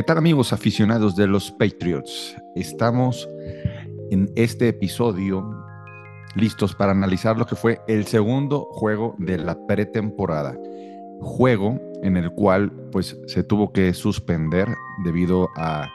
[0.00, 2.34] ¿Qué tal amigos aficionados de los Patriots?
[2.54, 3.28] Estamos
[4.10, 5.44] en este episodio
[6.34, 10.56] listos para analizar lo que fue el segundo juego de la pretemporada.
[11.20, 14.68] Juego en el cual pues se tuvo que suspender
[15.04, 15.86] debido a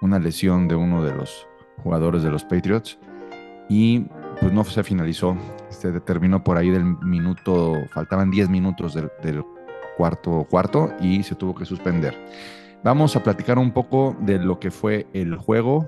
[0.00, 1.48] una lesión de uno de los
[1.82, 3.00] jugadores de los Patriots
[3.68, 4.06] y
[4.40, 5.36] pues no se finalizó.
[5.70, 9.42] Se determinó por ahí del minuto, faltaban 10 minutos del, del
[9.96, 12.16] cuarto cuarto y se tuvo que suspender.
[12.82, 15.86] Vamos a platicar un poco de lo que fue el juego.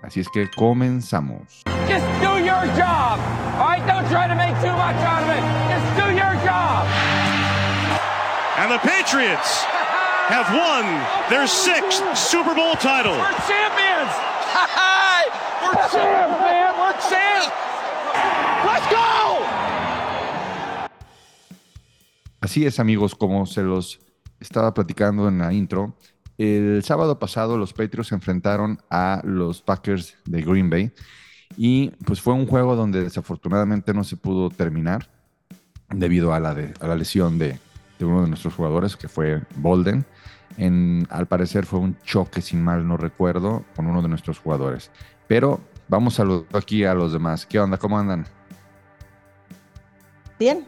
[0.00, 1.64] Así es que comenzamos.
[1.88, 3.18] Just do your job.
[3.58, 5.42] All right, don't try to make too much out of it.
[5.68, 6.86] Just do your job.
[8.58, 9.64] And the Patriots
[10.28, 10.84] have won
[11.28, 13.18] their sixth Super Bowl title.
[13.18, 14.12] We're champions.
[15.62, 16.74] We're champs, man.
[16.78, 17.50] We're champs.
[18.64, 19.42] Let's go.
[22.40, 23.98] Así es, amigos, como se los
[24.44, 25.96] estaba platicando en la intro,
[26.36, 30.92] el sábado pasado los Patriots se enfrentaron a los Packers de Green Bay
[31.56, 35.08] y pues fue un juego donde desafortunadamente no se pudo terminar
[35.90, 37.58] debido a la, de, a la lesión de,
[37.98, 40.04] de, uno de nuestros jugadores que fue Bolden.
[40.56, 44.90] En, al parecer fue un choque, sin mal no recuerdo, con uno de nuestros jugadores.
[45.28, 47.46] Pero vamos a saludar aquí a los demás.
[47.46, 47.76] ¿Qué onda?
[47.76, 48.26] ¿Cómo andan?
[50.38, 50.66] Bien.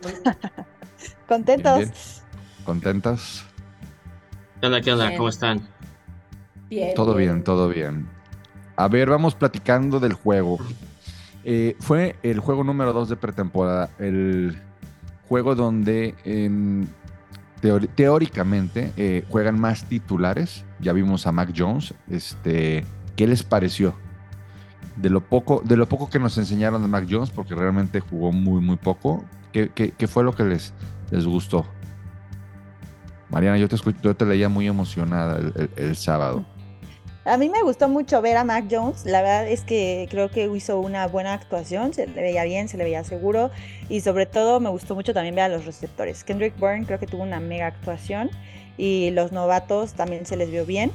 [1.29, 1.77] Contentos.
[1.77, 2.65] Bien, bien.
[2.65, 3.46] ¿Contentas?
[4.61, 4.81] ¿Qué onda?
[4.81, 5.07] ¿Qué onda?
[5.07, 5.17] Bien.
[5.19, 5.61] ¿Cómo están?
[6.71, 6.95] Bien.
[6.95, 8.09] Todo bien, todo bien.
[8.77, 10.59] A ver, vamos platicando del juego.
[11.45, 14.61] Eh, fue el juego número 2 de pretemporada, el
[15.29, 16.89] juego donde en,
[17.95, 20.65] teóricamente eh, juegan más titulares.
[20.81, 21.95] Ya vimos a Mac Jones.
[22.11, 22.85] Este,
[23.15, 23.95] ¿Qué les pareció?
[24.97, 28.33] De lo, poco, de lo poco que nos enseñaron de Mac Jones, porque realmente jugó
[28.33, 29.25] muy, muy poco.
[29.53, 30.73] ¿Qué, qué- qué fue lo que les,
[31.11, 31.67] les gustó?
[33.31, 35.41] Mariana, yo te, escucho, yo te leía muy emocionada
[35.77, 36.45] el- sábado.
[37.25, 39.05] A mí me gustó mucho ver a Mac Jones.
[39.05, 41.93] La verdad es que creo que hizo una buena actuación.
[41.93, 43.51] Se le veía bien, se le veía seguro.
[43.89, 46.23] Y sobre todo me gustó mucho también ver a los receptores.
[46.23, 48.31] Kendrick Bourne creo que tuvo una mega actuación.
[48.79, 50.93] Y los novatos también se les vio bien.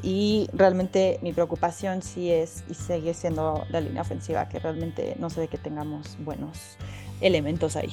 [0.00, 5.28] Y realmente mi preocupación sí es y sigue siendo la línea ofensiva, que realmente no
[5.28, 6.76] se ve que tengamos buenos
[7.20, 7.90] elementos ahí.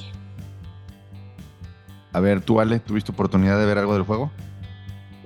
[2.12, 4.30] A ver, tú, Ale, ¿tuviste oportunidad de ver algo del juego?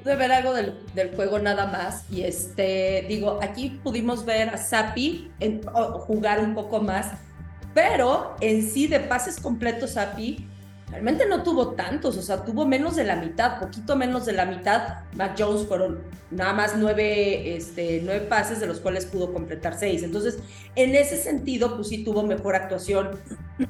[0.07, 0.73] de ver algo del,
[1.17, 5.31] juego nada más y este digo aquí pudimos ver a Sapi
[6.07, 7.13] jugar un poco más
[7.75, 10.49] pero en sí de pases completos Sapi
[10.91, 14.47] realmente no tuvo tantos o sea tuvo menos de la mitad poquito menos de la
[14.47, 15.05] mitad.
[15.15, 20.03] Mac Jones fueron nada más nueve este nueve pases de los cuales pudo completar seis.
[20.03, 20.39] Entonces
[20.75, 23.19] en ese sentido pues sí tuvo mejor actuación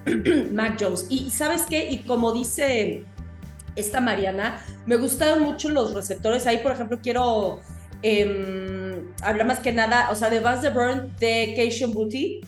[0.53, 1.06] Mac Jones.
[1.09, 3.05] Y sabes qué y como dice
[3.76, 6.47] esta Mariana, me gustaron mucho los receptores.
[6.47, 7.60] Ahí, por ejemplo, quiero
[8.03, 12.41] eh, hablar más que nada, o sea, de Vance de Burn, de Keishon Booty,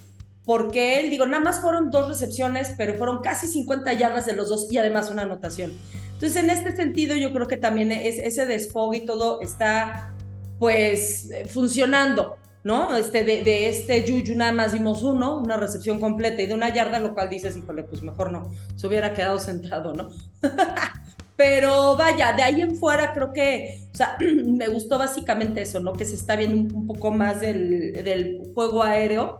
[0.48, 4.48] porque él, digo, nada más fueron dos recepciones, pero fueron casi 50 yardas de los
[4.48, 5.74] dos y además una anotación.
[6.14, 10.14] Entonces, en este sentido, yo creo que también es, ese desfogue y todo está,
[10.58, 12.38] pues, funcionando.
[12.64, 12.96] ¿No?
[12.96, 16.72] Este, de, de este Juju nada más vimos uno, una recepción completa y de una
[16.72, 20.08] yarda, lo cual dices, híjole, pues mejor no, se hubiera quedado centrado, ¿no?
[21.36, 25.92] Pero vaya, de ahí en fuera creo que, o sea, me gustó básicamente eso, ¿no?
[25.92, 29.38] Que se está viendo un poco más del, del, juego aéreo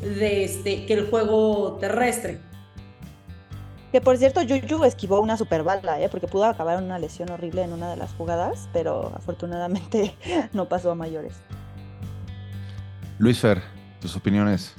[0.00, 2.40] de este, que el juego terrestre.
[3.92, 6.08] Que por cierto, Juju esquivó una super bala, ¿eh?
[6.08, 10.14] porque pudo acabar en una lesión horrible en una de las jugadas, pero afortunadamente
[10.52, 11.34] no pasó a mayores.
[13.18, 13.62] Luis Fer,
[14.00, 14.74] tus opiniones.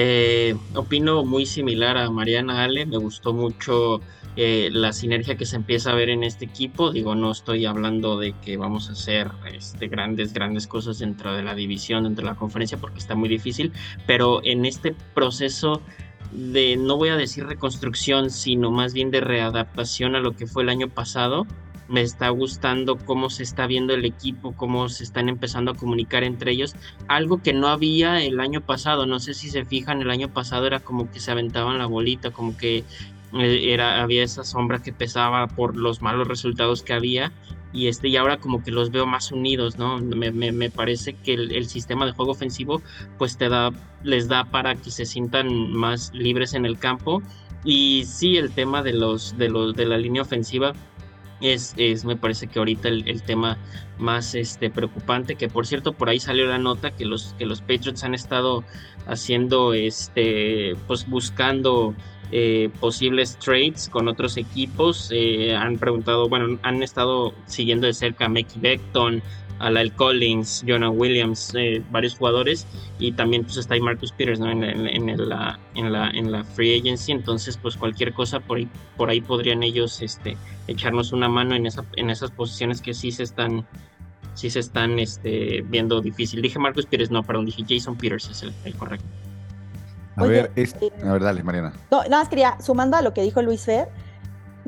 [0.00, 4.00] Eh, opino muy similar a Mariana Ale, me gustó mucho
[4.36, 6.92] eh, la sinergia que se empieza a ver en este equipo.
[6.92, 11.42] Digo, no estoy hablando de que vamos a hacer este, grandes, grandes cosas dentro de
[11.42, 13.72] la división, dentro de la conferencia, porque está muy difícil,
[14.06, 15.82] pero en este proceso
[16.30, 20.62] de, no voy a decir reconstrucción, sino más bien de readaptación a lo que fue
[20.62, 21.44] el año pasado,
[21.88, 26.22] me está gustando cómo se está viendo el equipo, cómo se están empezando a comunicar
[26.22, 26.76] entre ellos,
[27.08, 30.66] algo que no había el año pasado, no sé si se fijan, el año pasado
[30.66, 32.84] era como que se aventaban la bolita, como que
[33.34, 37.32] eh, era, había esa sombra que pesaba por los malos resultados que había
[37.72, 39.98] y este y ahora como que los veo más unidos, ¿no?
[39.98, 42.80] Me, parece que el, el, sistema de juego ofensivo
[43.18, 43.70] pues te da,
[44.02, 47.22] les da para que se sientan más libres en el campo
[47.64, 50.72] y sí el tema de los de los de la línea ofensiva
[51.40, 53.58] es, es, me parece que ahorita el, el, tema
[53.98, 57.60] más este, preocupante, que por cierto por ahí salió la nota que los, que los
[57.60, 58.64] Patriots han estado
[59.06, 61.94] haciendo, este, pues buscando
[62.30, 68.26] eh, posibles trades con otros equipos, eh, han preguntado, bueno, han estado siguiendo de cerca
[68.26, 69.22] a Beckton,
[69.58, 72.66] a la el Collins, Jonah Williams, eh, varios jugadores
[72.98, 74.50] y también pues está ahí Marcus Peters ¿no?
[74.50, 78.68] en, en, la, en, la, en la free agency, entonces pues cualquier cosa por ahí,
[78.96, 83.10] por ahí podrían ellos este, echarnos una mano en, esa, en esas posiciones que sí
[83.10, 83.66] se están
[84.34, 86.40] sí se están este, viendo difícil.
[86.40, 89.06] Dije Marcus Peters, no, perdón, dije Jason Peters es el, correcto.
[90.14, 90.50] A ver,
[91.04, 91.72] a ver, dale, Mariana.
[91.90, 93.88] No, nada más quería, sumando a lo que dijo Luis Fer,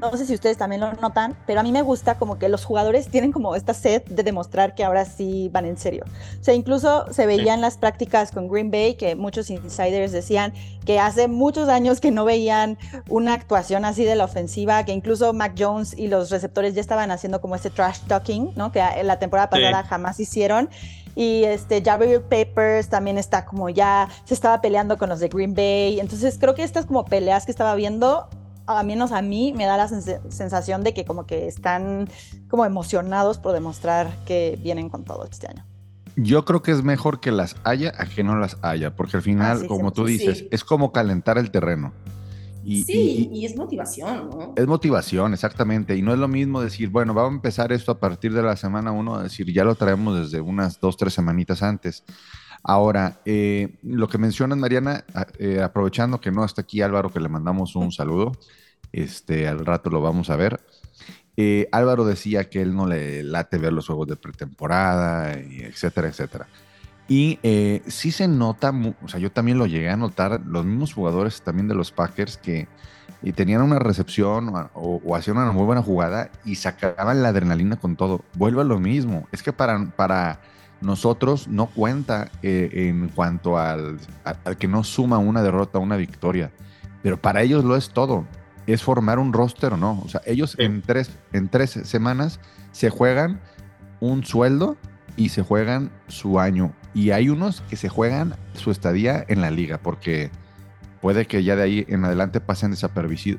[0.00, 2.64] no sé si ustedes también lo notan, pero a mí me gusta como que los
[2.64, 6.04] jugadores tienen como esta sed de demostrar que ahora sí van en serio.
[6.40, 10.52] O sea, incluso se veía en las prácticas con Green Bay que muchos insiders decían
[10.84, 15.32] que hace muchos años que no veían una actuación así de la ofensiva, que incluso
[15.32, 18.72] Mac Jones y los receptores ya estaban haciendo como este trash talking, ¿no?
[18.72, 20.70] Que en la temporada pasada jamás hicieron.
[21.16, 25.54] Y este Javier Papers también está como ya se estaba peleando con los de Green
[25.54, 26.00] Bay.
[26.00, 28.28] Entonces creo que estas como peleas que estaba viendo
[28.78, 32.08] a menos a mí me da la sensación de que como que están
[32.48, 35.64] como emocionados por demostrar que vienen con todo este año.
[36.16, 39.22] Yo creo que es mejor que las haya a que no las haya, porque al
[39.22, 41.92] final, como tú dices, es como calentar el terreno.
[42.62, 44.52] Y, sí, y, es motivación, ¿no?
[44.54, 45.96] Es motivación, exactamente.
[45.96, 48.56] Y no es lo mismo decir, bueno, vamos a empezar esto a partir de la
[48.56, 52.04] semana uno, decir, ya lo traemos desde unas dos, tres semanitas antes.
[52.62, 55.04] Ahora, eh, lo que mencionas, Mariana,
[55.38, 58.32] eh, aprovechando que no está aquí Álvaro, que le mandamos un saludo,
[58.92, 60.60] este, al rato lo vamos a ver.
[61.36, 66.48] Eh, Álvaro decía que él no le late ver los juegos de pretemporada, etcétera, etcétera.
[67.08, 67.40] Y
[67.88, 68.72] sí se nota,
[69.02, 72.36] o sea, yo también lo llegué a notar, los mismos jugadores también de los Packers
[72.36, 72.68] que
[73.34, 77.96] tenían una recepción o, o, hacían una muy buena jugada y sacaban la adrenalina con
[77.96, 78.24] todo.
[78.34, 79.26] Vuelve a lo mismo.
[79.32, 80.40] Es que para, para
[80.80, 83.98] nosotros no cuenta eh, en cuanto al,
[84.58, 86.50] que no suma una derrota, una victoria.
[87.02, 88.26] Pero para ellos lo es todo.
[88.66, 90.00] Es formar un roster o no.
[90.04, 92.40] O sea, ellos en, tres, en tres semanas
[92.72, 93.40] se juegan
[94.00, 94.76] un sueldo
[95.16, 96.72] y se juegan su año.
[96.94, 100.30] Y hay unos que se juegan su estadía en la liga, porque
[101.00, 102.74] puede que ya de ahí en adelante pasen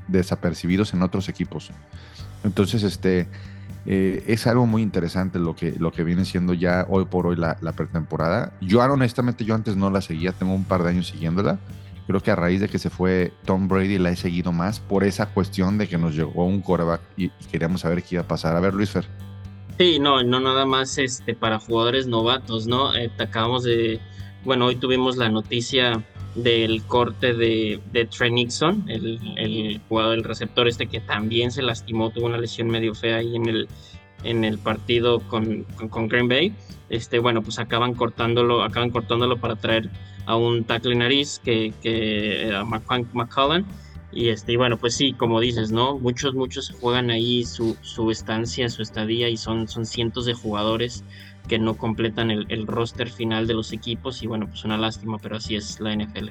[0.07, 1.71] desapercibidos en otros equipos.
[2.43, 3.27] Entonces, este,
[3.86, 7.36] eh, es algo muy interesante lo que, lo que viene siendo ya hoy por hoy
[7.36, 8.54] la, pretemporada.
[8.62, 11.60] Yo honestamente, yo antes no la seguía, tengo un par de años siguiéndola.
[12.07, 15.04] Creo que a raíz de que se fue Tom Brady la he seguido más por
[15.04, 18.56] esa cuestión de que nos llegó un quarterback y, queríamos saber qué iba a pasar.
[18.56, 19.06] A ver, Luis Fer.
[19.78, 22.94] Sí, no, no nada más este, para jugadores novatos, ¿no?
[22.95, 24.00] Eh, acabamos de,
[24.44, 26.04] bueno, hoy tuvimos la noticia
[26.36, 27.80] del corte de,
[28.10, 32.68] Trey Nixon, el, el, jugador del receptor este que también se lastimó, tuvo una lesión
[32.68, 33.68] medio fea ahí en el,
[34.24, 36.54] en el partido con, con, Green Bay.
[36.89, 39.89] Este, bueno, pues acaban cortándolo, acaban cortándolo para traer
[40.25, 43.66] a un tackle nariz que, que a McCullen.
[44.13, 45.98] Y este, y bueno, pues sí, como dices, ¿no?
[45.98, 51.06] Muchos, muchos juegan ahí su, su estancia, su estadía, y son, son cientos de jugadores
[51.47, 55.38] que no completan el, roster final de los equipos y bueno, pues una lástima, pero
[55.38, 56.29] así es la NFL.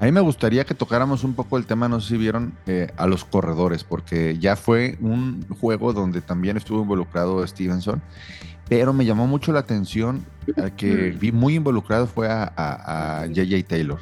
[0.00, 2.92] A mí me gustaría que tocáramos un poco el tema, no sé si vieron, eh,
[2.96, 8.00] a los corredores, porque ya fue un juego donde también estuvo involucrado Stevenson,
[8.68, 10.24] pero me llamó mucho la atención
[10.76, 13.98] que vi muy involucrado fue a, JJ Taylor.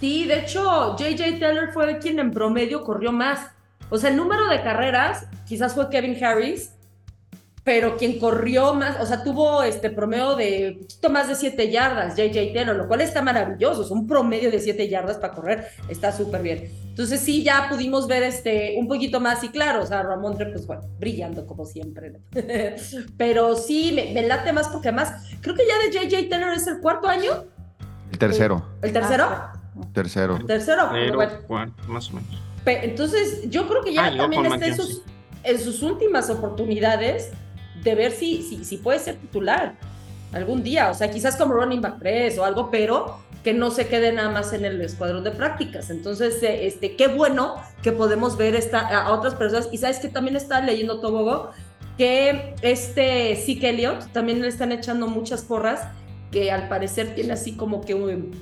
[0.00, 3.50] Sí, de hecho, JJ Taylor fue quien en promedio corrió más.
[3.90, 6.73] O sea, el número de carreras quizás fue Kevin Harris,
[7.64, 12.14] pero quien corrió más, o sea, tuvo este promedio de poquito más de 7 yardas,
[12.14, 16.12] JJ Taylor, lo cual está maravilloso, es un promedio de 7 yardas para correr, está
[16.12, 16.70] súper bien.
[16.84, 20.66] Entonces sí, ya pudimos ver este un poquito más y claro, o sea, Ramondre, pues
[20.66, 22.20] bueno, brillando como siempre.
[23.16, 26.80] pero sí, me, late más porque además, creo que ya de JJ Taylor es el
[26.80, 27.44] cuarto año.
[28.12, 28.62] El tercero.
[28.82, 29.26] ¿El tercero?
[29.94, 30.38] Tercero.
[30.46, 30.90] tercero,
[31.48, 31.74] bueno.
[31.88, 32.42] más o menos.
[32.66, 35.02] Entonces, yo creo que ya ah, también está en sus,
[35.42, 37.32] en sus últimas oportunidades
[37.84, 39.76] de ver si, si, si puede ser titular
[40.32, 43.86] algún día, o sea, quizás como running back 3 o algo, pero que no se
[43.86, 45.90] quede nada más en el escuadrón de prácticas.
[45.90, 49.68] Entonces, eh, este, qué bueno que podemos ver esta, a otras personas.
[49.70, 51.50] Y sabes que también está leyendo Tobogo,
[51.98, 55.86] que este Zeke Elliott también le están echando muchas porras,
[56.32, 58.32] que al parecer tiene así como que un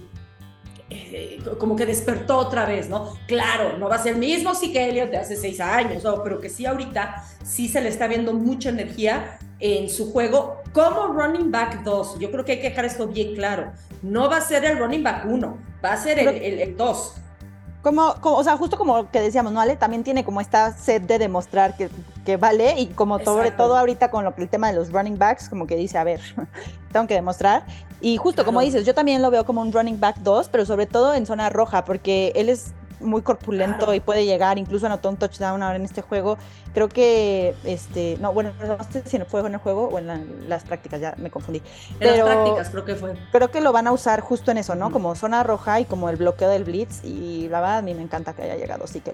[0.92, 3.16] eh, como que despertó otra vez, ¿no?
[3.26, 6.48] Claro, no va a ser el mismo que Elliot de hace seis años, pero que
[6.48, 11.82] sí ahorita sí se le está viendo mucha energía en su juego como running back
[11.82, 12.18] 2.
[12.18, 13.72] Yo creo que hay que dejar esto bien claro.
[14.02, 17.14] No va a ser el running back 1, va a ser el 2.
[17.82, 19.76] Como, como, o sea, justo como que decíamos, ¿no, Ale?
[19.76, 21.90] También tiene como esta sed de demostrar que,
[22.24, 25.18] que vale y como sobre todo ahorita con lo que el tema de los running
[25.18, 26.20] backs, como que dice, a ver,
[26.92, 27.64] tengo que demostrar.
[28.00, 30.86] Y justo como dices, yo también lo veo como un running back 2, pero sobre
[30.86, 35.16] todo en zona roja, porque él es muy corpulento y puede llegar, incluso anotó un
[35.16, 36.38] touchdown ahora en este juego.
[36.74, 40.20] Creo que, este, no, bueno, no sé si fue en el juego o en la-
[40.48, 41.58] las prácticas, ya me confundí.
[41.58, 43.14] En Pero las prácticas creo que fue.
[43.30, 44.90] creo que lo van a usar justo en eso, ¿no?
[44.90, 47.04] Como zona roja y como el bloqueo del blitz.
[47.04, 49.12] Y la verdad, a mí me encanta que haya llegado sí que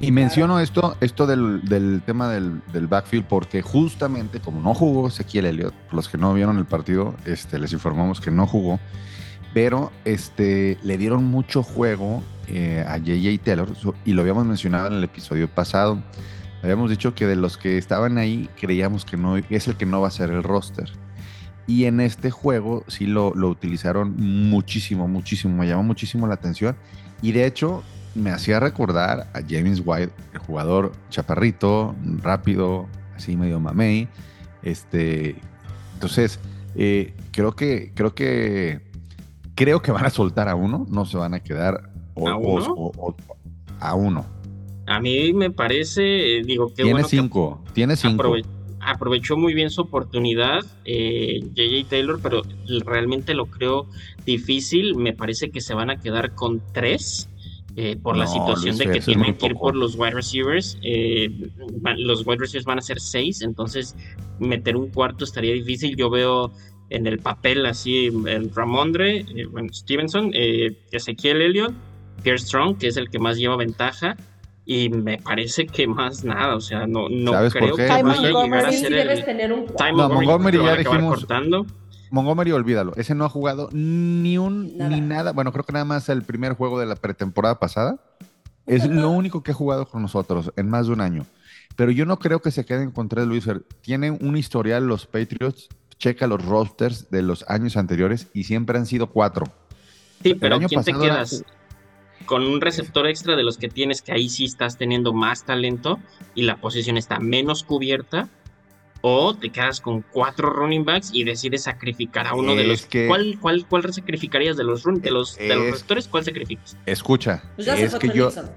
[0.00, 5.08] Y menciono esto, esto del, del tema del, del backfield, porque justamente como no jugó
[5.08, 8.78] Ezequiel Elliott, los que no vieron el partido, este, les informamos que no jugó,
[9.52, 13.68] pero este, le dieron mucho juego eh, a JJ Taylor,
[14.04, 16.02] y lo habíamos mencionado en el episodio pasado.
[16.62, 20.00] Habíamos dicho que de los que estaban ahí, creíamos que no es el que no
[20.00, 20.90] va a ser el roster.
[21.66, 26.76] Y en este juego sí lo, lo utilizaron muchísimo, muchísimo, me llamó muchísimo la atención.
[27.22, 27.82] Y de hecho,
[28.14, 34.08] me hacía recordar a James White, el jugador chaparrito, rápido, así medio mamey.
[34.62, 35.36] Este,
[35.94, 36.40] entonces,
[36.74, 38.80] eh, creo que, creo que,
[39.64, 42.74] creo que van a soltar a uno, no se van a quedar o- ¿A uno?
[42.74, 43.14] o- o-
[43.78, 44.26] a uno.
[44.86, 48.22] A mí me parece, eh, digo, qué tiene bueno que cinco, tiene cinco.
[48.24, 48.44] aprove-
[48.80, 52.42] aprovechó muy bien su oportunidad eh, JJ Taylor, pero
[52.86, 53.86] realmente lo creo
[54.26, 54.96] difícil.
[54.96, 57.28] Me parece que se van a quedar con tres.
[57.76, 60.76] eh, por la situación Luis de que tienen que ir por los wide receivers.
[60.82, 61.30] eh,
[61.98, 63.94] los wide receivers van a ser seis, entonces
[64.40, 65.94] meter un cuarto estaría difícil.
[65.96, 66.50] Yo veo
[66.90, 71.72] en el papel así el Ramondre, eh, bueno, Stevenson, eh, Ezequiel Elliott,
[72.22, 74.16] Pierre Strong, que es el que más lleva ventaja.
[74.66, 77.88] Y me parece que más nada, o sea, no, no ¿Sabes por creo qué, que
[77.88, 79.66] vaya a Montgomery llegar a ser el tener un
[79.96, 81.66] No, Montgomery ya a dijimos- cortando.
[82.12, 82.92] Montgomery, olvídalo.
[82.96, 84.90] Ese no ha jugado ni un Nada.
[84.90, 85.32] ni nada.
[85.32, 87.98] Bueno, creo que nada más el primer juego de la pretemporada pasada.
[88.66, 91.24] Es lo único que ha jugado con nosotros en más de un año.
[91.76, 93.48] Pero yo no creo que se queden con tres Luis.
[93.80, 95.68] Tienen un historial los Patriots.
[96.00, 99.44] Checa los rosters de los años anteriores y siempre han sido cuatro.
[100.22, 101.44] Sí, pero año ¿quién te era- quedas?
[102.26, 105.98] Con un receptor extra de los que tienes, que ahí sí estás teniendo más talento
[106.34, 108.28] y la posición está menos cubierta.
[109.02, 112.84] O te quedas con cuatro running backs y decides sacrificar a uno de los.
[112.84, 116.08] que- ¿Cuál, cuál, ¿Cuál sacrificarías de los, run- de los, de los Es- receptores?
[116.08, 116.76] ¿Cuál sacrificas?
[116.84, 118.26] Escucha, Pues ya se es fue que yo.
[118.26, 118.50] Nixon.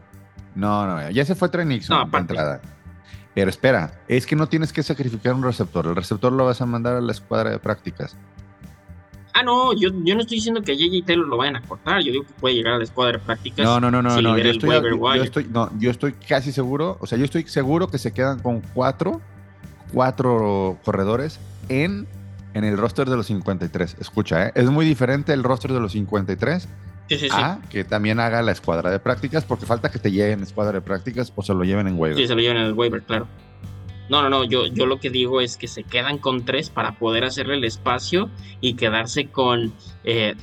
[0.55, 2.61] No, no, ya se fue Trey Nixon No, de entrada.
[3.35, 5.87] Pero espera, es que no tienes que sacrificar un receptor.
[5.87, 8.15] El receptor lo vas a mandar a la escuadra de prácticas.
[9.35, 12.01] Ah, no, yo, yo no estoy diciendo que a JJ Taylor lo vayan a cortar.
[12.03, 13.65] Yo digo que puede llegar a la escuadra de prácticas.
[13.65, 14.69] No, no, no, no, Yo estoy,
[15.17, 18.39] yo estoy- no, yo estoy casi seguro, o sea, yo estoy seguro que se quedan
[18.39, 19.21] con cuatro,
[19.91, 22.07] cuatro corredores en,
[22.53, 23.97] en el roster de los 53.
[23.99, 24.51] Escucha, ¿eh?
[24.53, 26.67] es muy diferente el roster de los 53
[27.09, 27.35] Sí, sí, sí.
[27.35, 30.73] a que también haga la escuadra de prácticas, porque falta que te lleven a escuadra
[30.73, 32.17] de prácticas o se lo lleven en waiver.
[32.17, 33.27] Sí, se lo llevan en el waiver, claro.
[34.09, 36.93] No, no, no, yo, yo lo que digo es que se quedan con tres para
[36.93, 38.29] poder hacerle el espacio
[38.59, 40.35] y quedarse con eh,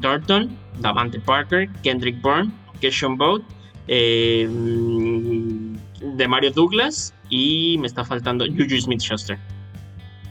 [0.00, 3.42] Thornton, Davante Parker, Kendrick Bourne, Keshon Boat,
[3.86, 9.38] eh, mm, de Mario Douglas y me está faltando Juju Smith-Schuster.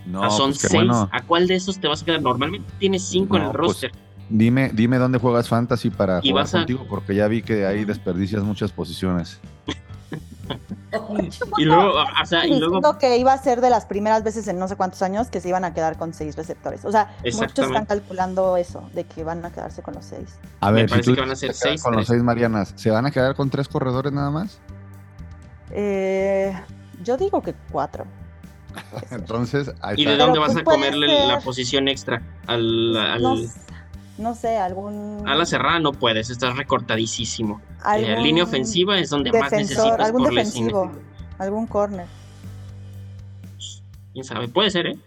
[0.06, 0.74] No, Ah, son pues seis.
[0.74, 1.10] bueno.
[1.12, 2.22] ¿A cuál de esos te vas a quedar?
[2.22, 3.92] Normalmente tienes cinco en el pues, roster.
[4.36, 7.86] Dime, dime dónde juegas fantasy para Y jugar a- contigo, porque ya vi que ahí
[7.86, 9.40] desperdicias muchas posiciones.
[11.58, 14.48] Y luego, o sea, y luego Diciendo que iba a ser de las primeras veces
[14.48, 16.86] en no sé cuántos años que se iban a quedar con seis receptores.
[16.86, 20.38] O sea, muchos están calculando eso, de que van a quedarse con los seis.
[20.60, 22.74] A Me ver, si parece tú que van a ser seis, con los seis Marianas,
[22.75, 24.60] ¿se van a quedar con tres corredores nada más?
[25.72, 26.54] Eh,
[27.04, 28.06] yo digo que cuatro.
[29.12, 32.22] Entonces, ahí ¿Y de dónde vas a comerle ser- la posición extra?
[32.46, 33.36] Al, al- No,
[34.17, 35.24] no sé, algún.
[35.27, 37.62] a la cerrada no puedes, estás recortadísimo.
[37.98, 40.91] Eh, línea ofensiva es donde más necesitas algún por defensivo,
[41.39, 42.05] algún corner.
[44.13, 44.98] Quién sabe, puede ser, ¿eh?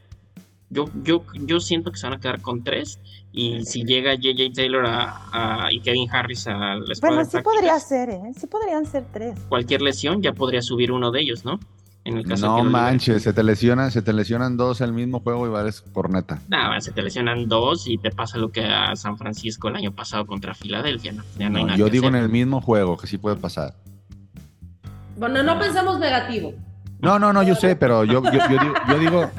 [0.68, 2.98] Yo, yo, yo siento que se van a quedar con tres.
[3.32, 7.38] Y si llega JJ Taylor a, a- y Kevin Harris a la escuadra Bueno, sí
[7.42, 8.20] podría ser, ¿eh?
[8.36, 9.38] Sí podrían ser tres.
[9.48, 11.60] cualquier lesión ya podría subir uno de ellos, ¿no?
[12.06, 12.86] En el caso de No que lo liberen.
[12.92, 16.38] manches, se te lesionan, se te lesionan dos el mismo juego y vales por neta.
[16.48, 19.90] Nah, se te lesionan dos y te pasa lo que a San Francisco el año
[19.92, 21.25] pasado contra Filadelfia, ¿no?
[21.36, 23.75] Ya no hay No, nada yo digo en el mismo juego que sí puede pasar.
[25.16, 26.54] Bueno, no pensamos negativo.
[27.00, 29.30] No, no, no, yo sé, pero yo, yo, yo digo, yo digo,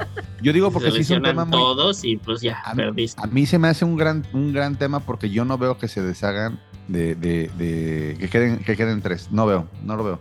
[0.42, 1.52] yo digo porque se sí es un tema muy.
[1.58, 3.20] todos y pues ya, A mí, perdiste.
[3.22, 5.88] a mí se me hace un gran, un gran tema porque yo no veo que
[5.88, 9.32] se deshagan de, de- de- que queden, que queden tres.
[9.32, 10.20] No veo, no lo veo.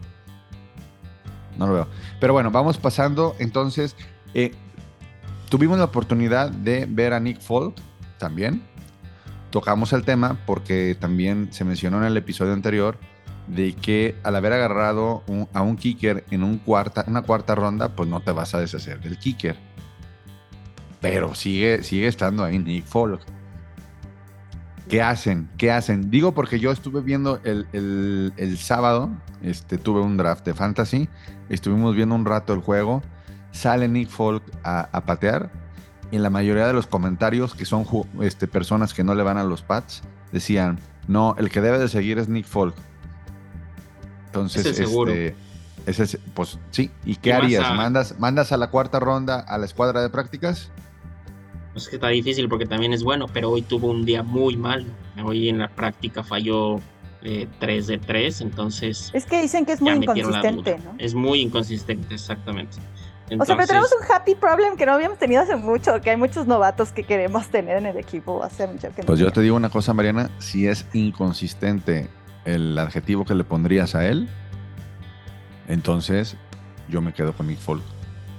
[1.58, 1.88] No lo veo.
[2.20, 3.36] Pero bueno, vamos pasando.
[3.40, 3.96] Entonces,
[4.34, 4.52] eh,
[5.50, 7.76] tuvimos la oportunidad de ver a Nick Folk
[8.18, 8.62] también.
[9.50, 12.98] Tocamos el tema porque también se mencionó en el episodio anterior
[13.48, 15.24] de que al haber agarrado
[15.54, 19.56] a un kicker en una cuarta ronda, pues no te vas a deshacer del kicker.
[21.00, 23.22] Pero sigue, sigue estando ahí Nick Folk.
[24.90, 25.50] ¿Qué hacen?
[25.58, 26.10] ¿Qué hacen?
[26.10, 29.10] Digo porque yo estuve viendo el, el- el sábado,
[29.42, 31.10] este, tuve un draft de fantasy,
[31.50, 33.04] estuvimos viendo un rato el juego,
[33.52, 35.50] sale Nick Folk a, a patear
[36.10, 37.86] y en la mayoría de los comentarios, que son
[38.22, 41.90] este, personas que no le van a los Pats, decían, no, el que debe de
[41.90, 42.76] seguir es Nick Folk.
[44.28, 45.12] Entonces, Ese seguro.
[45.12, 45.36] este,
[45.86, 47.66] ese es- pues sí, ¿y qué Y harías?
[47.66, 50.70] a- ¿Mandas, ¿Mandas a la cuarta ronda a la escuadra de prácticas?
[51.78, 54.86] Es que está difícil porque también es bueno, pero hoy tuvo un día muy malo.
[55.24, 56.80] Hoy en la práctica falló
[57.22, 60.80] eh, 3 de 3, entonces Es que dicen que es muy inconsistente.
[60.84, 60.96] ¿no?
[60.98, 62.78] Es muy inconsistente, exactamente.
[63.38, 66.18] O sea, pero tenemos un happy problem que no habíamos tenido hace mucho, que hay
[66.18, 68.42] muchos novatos que queremos tener en el equipo.
[68.42, 72.10] Hace mucho que no Pues yo te digo una cosa, Mariana, si es inconsistente
[72.46, 74.30] el adjetivo que le pondrías a él,
[75.68, 76.38] entonces
[76.88, 77.84] yo me quedo con Nick Folk.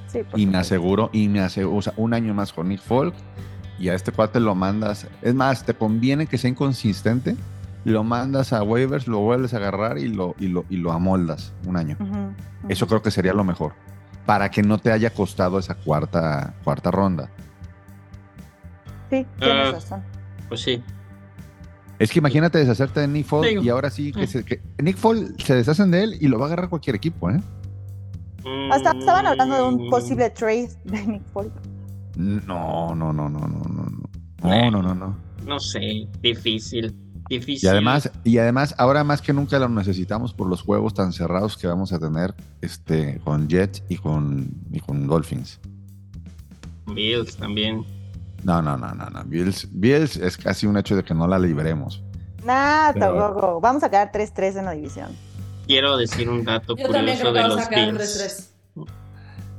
[0.09, 3.15] Sí, Y me aseguro, y me aseguro, o sea, un año más con Nick Folk,
[3.79, 5.07] y a este cuate lo mandas.
[5.23, 7.37] Es más, te conviene que sea inconsistente,
[7.85, 11.53] lo mandas a waivers, lo vuelves a agarrar y lo, y lo, y lo amoldas
[11.67, 11.97] un año.
[12.69, 13.73] Eso creo que sería lo mejor.
[14.27, 17.31] Para que no te haya costado esa cuarta, cuarta ronda.
[19.11, 20.03] Sí, tienes razón.
[20.49, 20.83] pues sí.
[21.99, 24.27] Es que imagínate deshacerte de Nick Folk Digo, y ahora sí que, eh.
[24.27, 27.31] se, que Nick Folk se deshacen de él y lo va a agarrar cualquier equipo,
[27.31, 27.41] ¿eh?
[28.73, 31.53] Hasta estaban hablando de un Mm, posible trade de Nick Folk.
[32.17, 34.09] No, no, no, no, no, no, no.
[34.43, 35.17] No, no, no, no.
[35.47, 36.95] No sé, difícil.
[37.29, 37.67] Difícil.
[37.67, 41.57] Y además, y además, ahora más que nunca lo necesitamos por los juegos tan cerrados
[41.59, 45.61] que vamos a tener este, con Jets y con, y con Dolphins.
[46.87, 47.85] Bills también.
[48.45, 49.25] No, no, no, no, no.
[49.25, 52.03] Bills, Bills es casi un hecho de que no la libremos.
[52.45, 53.61] Nah, Pero- tampoco.
[53.61, 55.11] Vamos a quedar 3-3 en la división.
[55.69, 58.55] Quiero decir un dato Yo también curioso creo que de los Bills.
[58.75, 58.89] 3-3.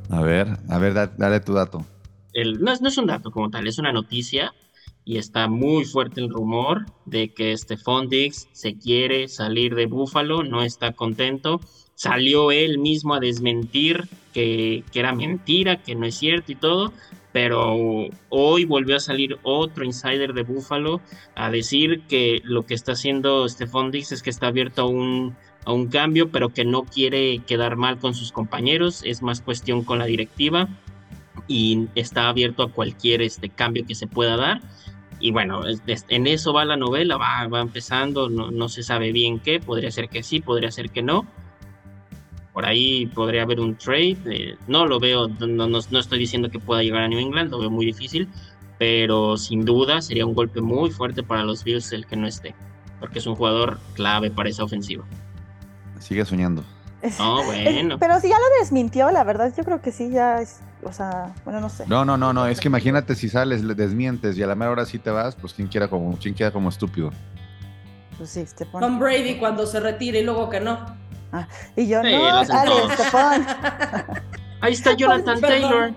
[0.10, 1.86] A ver, a ver, da- dale tu dato.
[2.34, 4.54] el- no, es, no es un dato como tal, es una noticia
[5.06, 10.44] y está muy fuerte el rumor de que Stephon Diggs se quiere salir de Buffalo,
[10.44, 11.60] no está contento.
[11.96, 16.94] Salió él mismo a desmentir que, que era mentira, que no es cierto y todo,
[17.34, 17.76] pero
[18.30, 21.02] hoy volvió a salir otro insider de Buffalo
[21.36, 25.36] a decir que lo que está haciendo Stephon Diggs es que está abierto a un,
[25.70, 29.84] a un cambio, pero que no quiere quedar mal con sus compañeros, es más cuestión
[29.84, 30.68] con la directiva
[31.48, 34.62] y está abierto a cualquier este cambio que se pueda dar.
[35.20, 39.40] Y bueno, en eso va la novela, va, va empezando, no, no se sabe bien
[39.40, 41.28] qué, podría ser que sí, podría ser que no.
[42.52, 46.50] Por ahí podría haber un trade, eh, no lo veo, no, no, no estoy diciendo
[46.50, 48.28] que pueda llegar a New England, lo veo muy difícil,
[48.80, 52.56] pero sin duda sería un golpe muy fuerte para los Bills el que no esté,
[53.00, 55.06] porque es un jugador clave para esa ofensiva.
[56.00, 56.64] Sigue soñando.
[57.18, 57.98] No, bueno.
[58.00, 60.60] Pero si ya lo desmintió, la verdad, yo creo que sí, ya es.
[60.84, 61.86] O sea, bueno, no sé.
[61.88, 62.48] No, no, no, no.
[62.48, 65.36] Es que imagínate si sales, le desmientes y a la mera hora sí te vas,
[65.36, 67.12] pues quién queda como, quién queda como estúpido.
[68.18, 68.82] Pues sí, Stephon.
[68.82, 70.78] Tom Brady cuando se retire y luego que no.
[71.76, 72.44] Y yo, Sí, no.
[72.46, 73.46] Stephon.
[74.62, 75.62] Ahí está Jonathan Perdón.
[75.70, 75.94] Taylor.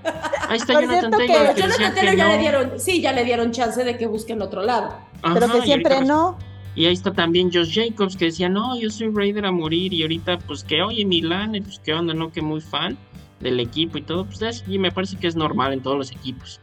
[0.49, 1.55] Ahí está Por Jonathan Taylor.
[1.55, 2.33] Que Jonathan que Taylor ya no.
[2.33, 4.95] le dieron, sí, ya le dieron chance de que busquen otro lado.
[5.35, 6.38] Pero que siempre no.
[6.74, 9.92] Y ahí está también Josh Jacobs que decía, no, yo soy Raider a morir.
[9.92, 12.32] Y ahorita, pues que oye, Milán, pues qué onda, ¿no?
[12.32, 12.96] Que muy fan
[13.40, 14.24] del equipo y todo.
[14.24, 16.61] Pues es- y me parece que es normal en todos los equipos.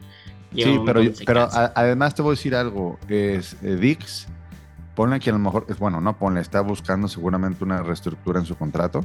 [0.56, 2.98] Sí, pero, que se pero a- además te voy a decir algo.
[3.08, 4.28] Es eh, Dix,
[4.96, 8.48] ponle que a lo mejor, es bueno, no ponle, está buscando seguramente una reestructura en
[8.48, 9.02] su contrato.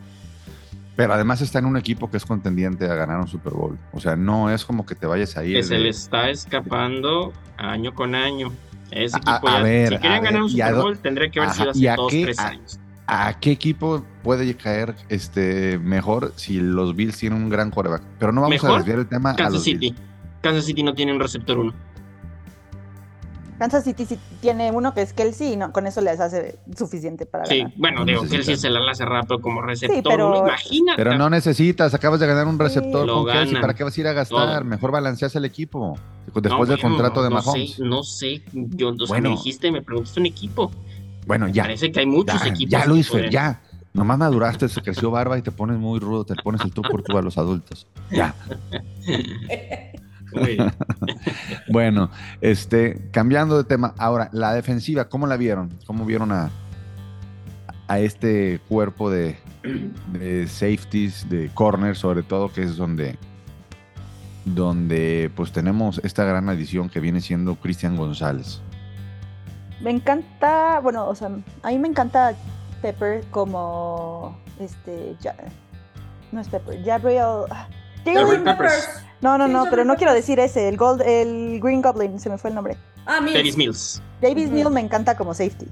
[0.96, 3.76] Pero además está en un equipo que es contendiente a ganar un Super Bowl.
[3.92, 5.56] O sea, no es como que te vayas a ir.
[5.56, 8.52] que se de- le está escapando año con año.
[8.94, 10.82] Ese A- equipo a ya, ver, si a querían ganar ver, un ¿y a Super
[10.82, 12.80] Bowl, tendría que haber Ajá, sido ¿y hace dos, qué- tres años.
[13.06, 18.02] ¿A qué equipo puede caer este mejor si los Bills tienen un gran quarterback?
[18.18, 19.90] Pero no vamos a desviar el tema a Kansas los City.
[19.90, 20.00] Bills.
[20.40, 21.74] Kansas City no tiene un receptor uno.
[23.58, 27.24] Kansas City sí tiene uno que es Kelsey y no, con eso les hace suficiente
[27.26, 27.72] para Sí, ganar.
[27.76, 28.46] bueno, No digo, necesitan.
[28.46, 30.38] Kelsey se la hace rápido como receptor pero- uno.
[30.48, 30.96] Imagínate.
[31.02, 33.60] Pero no necesitas, acabas de ganar un receptor con Kelsey, ganan.
[33.60, 34.58] ¿para qué vas a ir a gastar?
[34.58, 34.64] Todo.
[34.64, 35.96] Mejor balanceas el equipo.
[36.26, 37.74] Después No, del bueno, contrato de no Mahomes.
[37.76, 39.30] Sé, no sé, yo, Bueno.
[39.30, 40.70] me dijiste, me preguntaste un equipo.
[41.26, 41.62] Bueno, ya.
[41.62, 42.70] Parece que hay muchos Ya, equipos.
[42.70, 43.60] ya Luis Fer, ya.
[43.92, 47.02] Nomás maduraste, se creció barba y te pones muy rudo, te pones el tú por
[47.04, 47.86] tú a los adultos.
[48.10, 48.34] Ya.
[50.32, 50.72] Muy bien.
[51.68, 52.10] Bueno,
[52.40, 55.70] este, cambiando de tema, ahora, la defensiva, ¿cómo la vieron?
[55.86, 56.50] ¿Cómo vieron a,
[57.88, 59.38] a este cuerpo de,
[60.12, 63.18] de safeties, de corners, sobre todo, que es donde,
[64.44, 68.60] donde pues tenemos esta gran adición que viene siendo Cristian González?
[69.80, 71.30] Me encanta, bueno, o sea,
[71.62, 72.34] a mí me encanta
[72.80, 75.16] Pepper como este,
[76.32, 77.44] no es Pepper, Gabriel.
[77.50, 77.68] ah,
[78.04, 78.88] Gabriel Peppers.
[79.24, 82.36] No, no, no, pero no quiero decir ese, el Gold, el Green Goblin, se me
[82.36, 82.76] fue el nombre.
[83.06, 83.34] Ah, Mills.
[83.38, 84.02] Davis Mills.
[84.20, 84.50] Davis.
[84.50, 85.66] Mills me encanta como safety.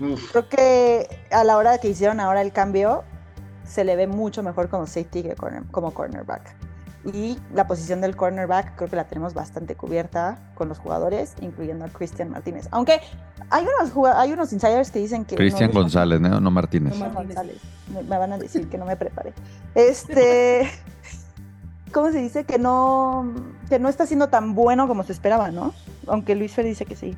[0.00, 3.04] Uf, Creo que a la hora que hicieron ahora el cambio,
[3.66, 6.56] se le ve mucho mejor como safety que corner- como cornerback.
[7.12, 11.84] Y la posición del cornerback creo que la tenemos bastante cubierta con los jugadores, incluyendo
[11.84, 12.66] a Cristian Martínez.
[12.70, 12.98] Aunque
[13.50, 15.36] hay unos, hay unos insiders que dicen que...
[15.36, 16.40] Cristian González, ¿no?
[16.40, 16.96] no Martínez.
[16.98, 17.58] No, González.
[17.92, 19.34] Me, me van a decir que no me prepare.
[19.74, 20.66] Este...
[21.94, 22.44] ¿Cómo se dice?
[22.44, 23.32] Que no,
[23.68, 25.72] que no está siendo tan bueno como se esperaba, ¿no?
[26.08, 27.16] Aunque Luis Fer dice que sí.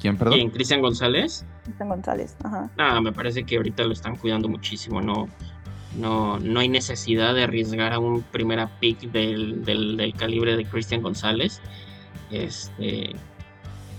[0.00, 0.34] ¿Quién, perdón?
[0.34, 0.50] ¿Quién?
[0.50, 1.44] Cristian González.
[1.64, 2.36] Cristian González.
[2.44, 2.70] Ajá.
[2.78, 5.02] Ah, me parece que ahorita lo están cuidando muchísimo.
[5.02, 5.28] No,
[5.98, 10.64] no, no hay necesidad de arriesgar a un primera pick del, del, del calibre de
[10.66, 11.60] Cristian González.
[12.30, 13.16] Este,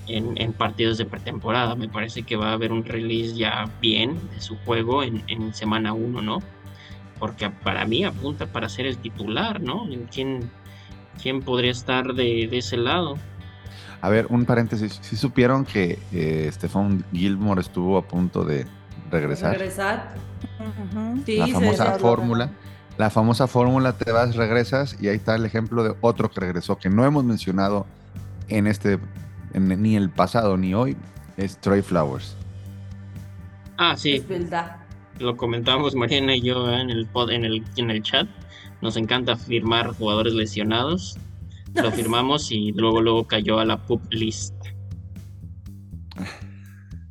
[0.07, 1.75] en, en partidos de pretemporada.
[1.75, 5.53] Me parece que va a haber un release ya bien de su juego en, en
[5.53, 6.41] semana 1, ¿no?
[7.19, 9.86] Porque para mí apunta para ser el titular, ¿no?
[10.12, 10.49] ¿Quién,
[11.21, 13.15] quién podría estar de, de ese lado?
[14.02, 14.99] A ver, un paréntesis.
[15.02, 18.65] ¿Sí supieron que eh, Stephon Gilmore estuvo a punto de
[19.10, 19.52] regresar?
[19.58, 20.13] Regresar.
[20.60, 21.23] Ujú.
[21.26, 22.49] Sí, la famosa fórmula.
[22.97, 26.78] La famosa fórmula, te vas, regresas, y ahí está el ejemplo de otro que regresó,
[26.78, 27.88] que no hemos mencionado
[28.49, 28.99] en este,
[29.54, 30.95] en- ni el pasado ni hoy,
[31.38, 32.36] es Trey Flowers.
[33.78, 34.78] Ah, sí, Es verdad.
[35.19, 36.82] Lo comentamos Mariana y yo ¿eh?
[36.82, 38.28] en el pod, en el, en el chat.
[38.82, 41.17] Nos encanta firmar jugadores lesionados.
[41.73, 44.54] Lo firmamos y luego luego cayó a la pup list.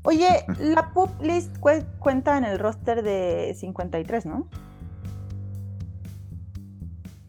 [0.05, 4.49] Oye, la pup list cue- cuenta en el roster de 53, ¿no?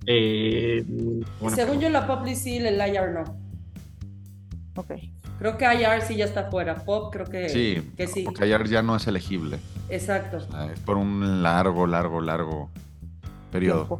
[0.06, 0.84] Eh,
[1.40, 3.24] bueno, Según yo, la Pop sí, el IR no.
[4.76, 4.92] Ok.
[5.40, 6.76] Creo que IR sí ya está fuera.
[6.84, 8.24] Pop creo que Sí, que sí.
[8.24, 9.60] porque ayer ya no es elegible.
[9.90, 10.40] Exacto.
[10.54, 12.70] Ah, Es por un largo, largo, largo
[13.52, 14.00] periodo.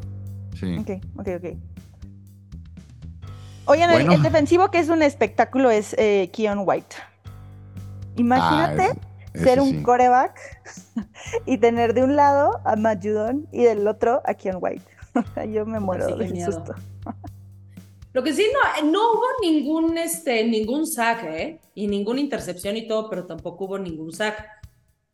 [0.58, 0.76] Sí.
[0.78, 1.58] Ok, ok, ok.
[3.66, 4.12] Oigan, el- Bueno.
[4.12, 6.96] el, defensivo que es un espectáculo es eh, Keon White.
[8.16, 8.96] Imagínate Ah,
[9.32, 9.82] ese- ser un sí.
[9.82, 10.38] coreback
[11.46, 14.84] y tener de un lado a Matt Judon y del otro a Keon White.
[15.52, 16.52] Yo me muero del miedo.
[16.52, 16.74] susto.
[18.12, 18.46] Lo que sí,
[18.82, 21.60] no, no hubo ningún, este, ningún sack, ¿eh?
[21.74, 24.44] Y ninguna intercepción y todo, pero tampoco hubo ningún sack.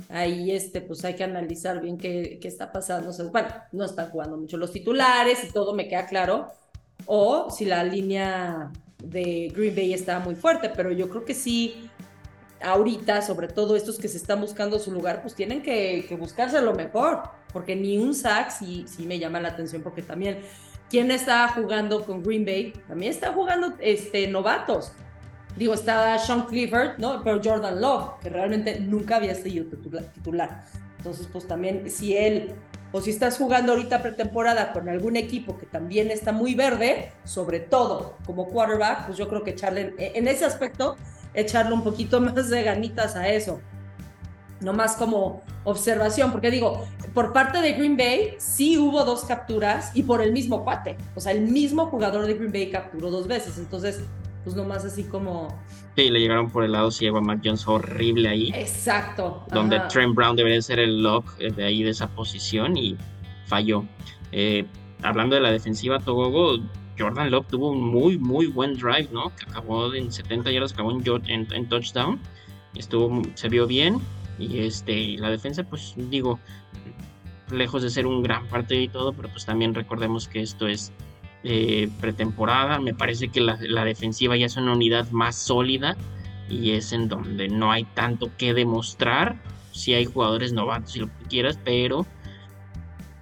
[0.08, 3.12] Ahí, este, pues hay que analizar bien qué, qué está pasando.
[3.30, 6.48] Bueno, no están jugando mucho los titulares y todo me queda claro.
[7.06, 8.70] O si la línea
[9.02, 11.90] de Green Bay está muy fuerte, pero yo creo que sí,
[12.62, 16.60] ahorita, sobre todo estos que se están buscando su lugar, pues tienen que, que buscarse
[16.60, 20.38] lo mejor, porque ni un sack sí, sí me llama la atención, porque también
[20.90, 22.72] ¿Quién está jugando con Green Bay?
[22.88, 24.90] También está jugando este, novatos.
[25.60, 27.22] Digo, está Sean Clifford, ¿no?
[27.22, 30.64] Pero Jordan Love, que realmente nunca había sido titula- titular.
[30.96, 32.54] Entonces, pues también, si él,
[32.92, 37.60] o si estás jugando ahorita pretemporada con algún equipo que también está muy verde, sobre
[37.60, 40.96] todo como quarterback, pues yo creo que echarle, en ese aspecto,
[41.34, 43.60] echarle un poquito más de ganitas a eso.
[44.62, 49.90] No más como observación, porque digo, por parte de Green Bay sí hubo dos capturas
[49.92, 50.96] y por el mismo cuate.
[51.14, 53.58] O sea, el mismo jugador de Green Bay capturó dos veces.
[53.58, 54.00] Entonces,
[54.44, 55.48] pues nomás así como.
[55.96, 58.50] sí, le llegaron por el lado, lleva a Mac Jones horrible ahí.
[58.54, 59.44] Exacto.
[59.52, 59.88] donde ajá.
[59.88, 62.96] Trent Brown debería ser el lock eh, de ahí de esa posición y
[63.46, 63.84] falló.
[64.32, 64.64] Eh,
[65.02, 66.58] hablando de la defensiva, Togogo,
[66.98, 69.34] Jordan Love tuvo un muy, muy buen drive, ¿no?
[69.36, 72.20] Que acabó en 70 yardas, acabó en- en touchdown.
[72.74, 73.98] Estuvo, se vio bien.
[74.38, 76.38] Y este, la defensa, pues digo,
[77.50, 80.92] lejos de ser un gran partido y todo, pero pues también recordemos que esto es
[81.42, 82.78] eh, pretemporada.
[82.78, 85.96] Me parece que la, defensiva ya es una unidad más sólida
[86.48, 89.36] y es en donde no hay tanto que demostrar.
[89.72, 92.06] Sí hay jugadores novatos y lo que quieras, pero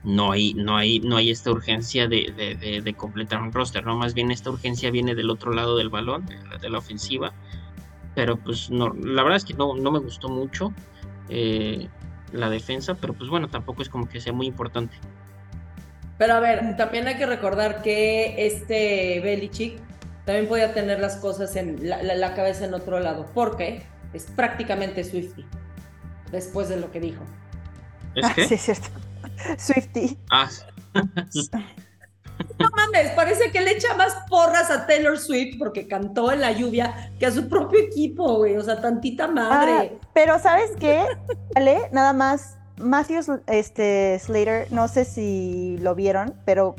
[0.02, 3.96] no hay, no hay, no hay esta urgencia de, completar un roster, ¿no?
[3.96, 6.26] Más bien esta urgencia viene del otro lado del balón,
[6.60, 7.32] de la, ofensiva.
[8.14, 10.72] Pero pues la verdad es que no, no me gustó mucho
[11.28, 11.88] eh,
[12.32, 14.96] la defensa, pero pues bueno, tampoco es como que sea muy importante.
[16.18, 19.78] Pero a ver, también hay que recordar que este Belichick
[20.24, 24.24] también podía tener las cosas en la, la- la cabeza en otro lado, porque es
[24.24, 25.46] prácticamente Swifty,
[26.32, 27.22] después de lo que dijo.
[28.14, 28.46] ¿Es Ah, que?
[28.48, 28.88] sí, es cierto.
[29.58, 30.18] Swifty.
[30.30, 30.48] Ah,
[32.58, 36.52] No mames, parece que le echa más porras a Taylor Swift porque cantó en la
[36.52, 38.56] lluvia que a su propio equipo, güey.
[38.56, 39.98] O sea, tantita Ah, madre.
[40.14, 41.04] pero ¿sabes qué?
[41.54, 42.57] Vale, nada más.
[42.80, 46.74] Matthews este, Slater, no sé si lo vieron, pero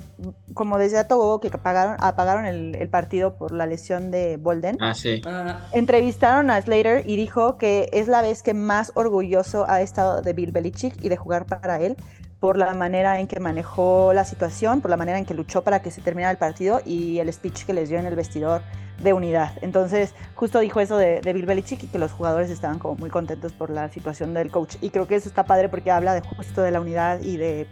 [0.54, 4.94] como decía Togo, que apagaron, apagaron el, el partido por la lesión de Bolden, ah,
[4.94, 5.22] sí.
[5.26, 10.22] Ah, entrevistaron a Slater y dijo que es la vez que más orgulloso ha estado
[10.22, 11.96] de Bill Belichick y de jugar para él
[12.40, 15.82] por la manera en que manejó la situación, por la manera en que luchó para
[15.82, 18.62] que se terminara el partido y el speech que les dio en el vestidor
[19.02, 19.54] de unidad.
[19.62, 23.10] Entonces, justo dijo eso de, de, Bill Belichick y que los jugadores estaban como muy
[23.10, 24.76] contentos por la situación del coach.
[24.82, 27.68] Y creo que eso está padre porque habla de justo de la unidad y de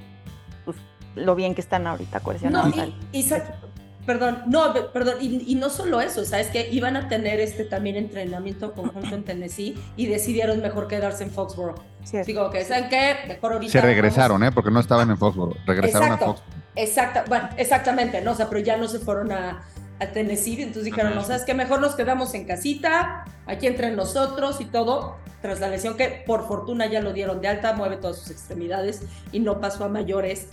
[0.65, 0.77] pues,
[1.15, 2.75] lo bien que están ahorita cohesionados.
[2.75, 3.23] No, y, y,
[4.05, 7.97] perdón, no, perdón, y, y, no solo eso, sabes que iban a tener este también
[7.97, 11.75] entrenamiento conjunto en Tennessee y decidieron mejor quedarse en Foxborough.
[12.05, 12.19] Sí.
[12.25, 13.17] Digo, que ¿saben qué?
[13.27, 13.71] Mejor ahorita.
[13.73, 14.53] Se regresaron, vamos...
[14.53, 14.55] ¿eh?
[14.55, 16.23] Porque no estaban en Foxborough, regresaron Exacto.
[16.23, 16.57] a Foxborough.
[16.77, 18.31] Exacto, bueno, exactamente, ¿no?
[18.31, 19.63] O sea, pero ya no se fueron a,
[19.99, 24.61] a Tennessee, entonces dijeron, no, sabes que mejor nos quedamos en casita, aquí entre nosotros
[24.61, 28.17] y todo, tras la lesión que por fortuna ya lo dieron de alta, mueve todas
[28.17, 30.47] sus extremidades y no pasó a mayores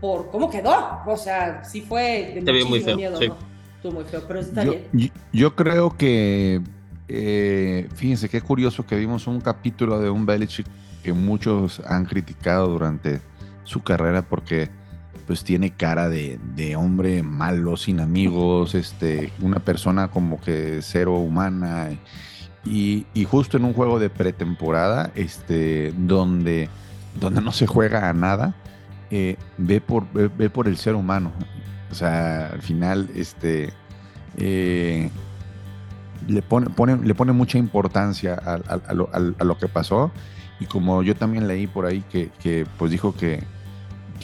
[0.00, 1.00] por cómo quedó.
[1.06, 3.28] O sea, sí fue de Te vio muy feo, miedo, sí.
[3.28, 3.36] ¿no?
[3.76, 4.84] Estuvo muy feo, pero está Yo, bien.
[4.92, 6.60] yo- yo creo que,
[7.08, 10.66] eh, fíjense qué curioso que vimos un capítulo de un Belichick
[11.02, 13.20] que muchos han criticado durante
[13.64, 14.68] su carrera porque
[15.26, 21.14] pues tiene cara de, de hombre malo, sin amigos, este, una persona como que cero
[21.16, 21.90] humana.
[22.64, 26.68] Y, y justo en un juego de pretemporada, este, donde,
[27.20, 28.54] donde no se juega a nada,
[29.10, 31.32] eh, ve, por, ve, por el ser humano.
[31.90, 33.72] O sea, al final, este,
[34.36, 35.10] eh,
[36.26, 38.54] le, pone, le mucha importancia a,
[38.88, 40.10] a- lo, a lo que pasó.
[40.58, 43.44] Y como yo también leí por ahí que, que, pues dijo que,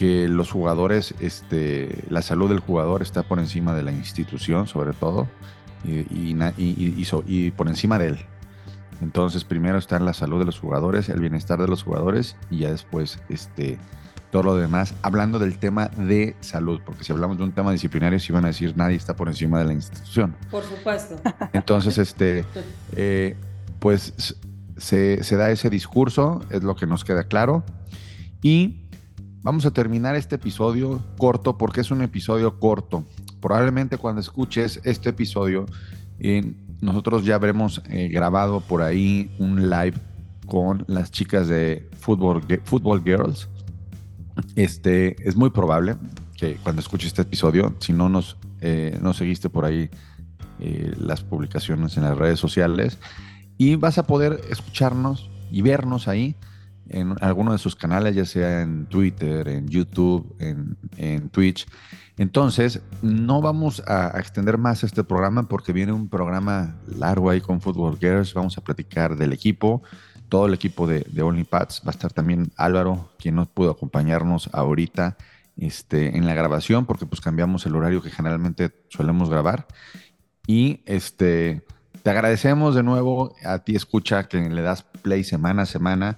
[0.03, 4.91] que los jugadores, este, la salud del jugador está por encima de la institución, sobre
[4.91, 5.29] todo,
[5.85, 8.19] y, por encima de él.
[9.01, 12.71] Entonces, primero está la salud de los jugadores, el bienestar de los jugadores, y ya
[12.71, 13.77] después, este,
[14.29, 18.19] todo lo demás, hablando del tema de salud, porque si hablamos de un tema disciplinario,
[18.19, 20.35] si van a decir nadie está por encima de la institución.
[20.51, 21.15] Por supuesto.
[21.53, 22.43] Entonces, este,
[22.97, 23.37] eh,
[23.79, 24.35] pues
[24.75, 27.63] se, se da ese discurso, es lo que nos queda claro.
[28.41, 28.82] Y
[29.43, 33.05] vamos a terminar este episodio corto, porque es un episodio corto.
[33.39, 35.65] Probablemente cuando escuches este episodio,
[36.19, 39.97] eh, nosotros ya habremos eh, grabado por ahí un live
[40.47, 43.47] con las chicas de Football, Girls.
[44.55, 45.95] Este, es muy probable
[46.37, 49.89] que cuando escuches este episodio, si no nos, eh, nos seguiste por ahí
[50.59, 52.97] eh, las publicaciones en las redes sociales
[53.57, 56.35] y vas a poder escucharnos y vernos ahí
[56.89, 61.67] en alguno de sus canales, ya sea en Twitter, en YouTube, en, en Twitch.
[62.17, 67.61] Entonces, no vamos a, extender más este programa porque viene un programa largo ahí con
[67.61, 68.33] Football Girls.
[68.33, 69.81] Vamos a platicar del equipo,
[70.29, 71.81] todo el equipo de, de OnlyPads.
[71.85, 75.17] Va a estar también Álvaro, quien no pudo acompañarnos ahorita
[75.57, 79.67] este, en la grabación porque pues cambiamos el horario que generalmente solemos grabar.
[80.45, 81.63] Y este,
[82.03, 86.17] te agradecemos de nuevo a ti, escucha, que le das play semana a semana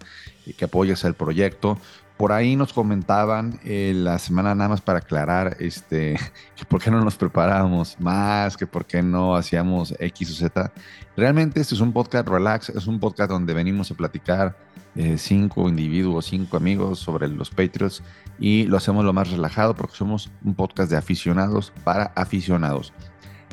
[0.54, 1.78] que apoyas el proyecto.
[2.18, 6.16] Por ahí nos comentaban eh, la semana nada más para aclarar este,
[6.56, 10.72] que por qué no nos preparábamos más, que por qué no hacíamos X o Z.
[11.18, 14.58] Realmente este es un podcast relax, es un podcast donde venimos a platicar
[14.96, 18.02] eh, cinco individuos, cinco amigos sobre los Patriots
[18.40, 22.94] y lo hacemos lo más relajado porque somos un podcast de aficionados para aficionados.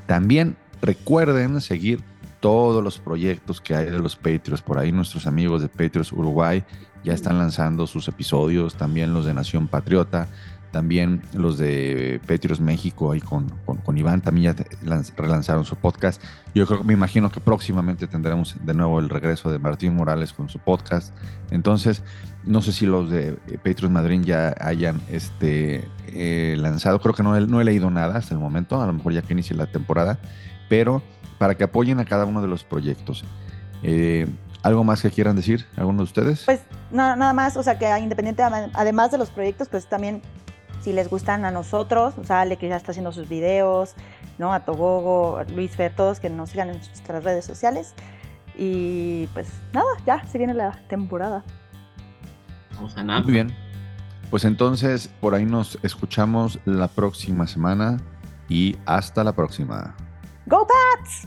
[0.06, 2.04] También recuerden seguir
[2.42, 4.60] todos los proyectos que hay de los Patriots.
[4.60, 6.64] Por ahí nuestros amigos de Patriots Uruguay
[7.04, 10.26] ya están lanzando sus episodios, también los de Nación Patriota,
[10.72, 13.48] también los de Patriots México ahí con,
[13.84, 16.20] con, Iván también ya lanz- relanzaron su podcast.
[16.52, 20.48] Yo creo, me imagino que próximamente tendremos de nuevo el regreso de Martín Morales con
[20.48, 21.14] su podcast.
[21.50, 22.02] Entonces,
[22.44, 27.22] no sé si los de eh, Patriots Madrid ya hayan este, eh, lanzado, creo que
[27.22, 29.66] no, no he leído nada hasta el momento, a lo mejor ya que inicie la
[29.66, 30.18] temporada,
[30.68, 31.02] pero
[31.42, 33.24] para que apoyen a cada uno de los proyectos.
[33.82, 34.28] Eh,
[34.62, 36.44] ¿Algo más que quieran decir, alguno de ustedes?
[36.44, 36.60] Pues
[36.92, 40.22] na- nada más, o sea, que independiente, además de los proyectos, pues también
[40.82, 43.96] si les gustan a nosotros, o sea, Ale que ya está haciendo sus videos,
[44.38, 44.52] ¿no?
[44.54, 47.92] A Togogo, Luis Fer, todos que nos sigan en nuestras redes sociales.
[48.56, 51.42] Y pues nada, ya se viene la temporada.
[52.76, 53.22] Vamos a nada.
[53.22, 53.52] Muy bien.
[54.30, 57.96] Pues entonces, por ahí nos escuchamos la próxima semana
[58.48, 59.96] y hasta la próxima.
[60.48, 61.26] Go Pats!